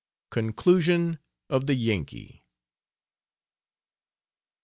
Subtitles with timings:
[0.31, 1.19] CONCLUSION
[1.51, 2.41] OF THE YANKEE.